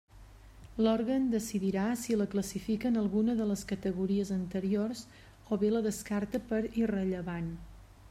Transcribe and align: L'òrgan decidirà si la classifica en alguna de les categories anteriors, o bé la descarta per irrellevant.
L'òrgan 0.85 1.27
decidirà 1.33 1.83
si 2.05 2.17
la 2.17 2.27
classifica 2.31 2.91
en 2.91 2.97
alguna 3.03 3.37
de 3.43 3.49
les 3.51 3.67
categories 3.75 4.35
anteriors, 4.39 5.07
o 5.53 5.63
bé 5.65 5.75
la 5.77 5.87
descarta 5.91 6.47
per 6.51 6.67
irrellevant. 6.85 7.59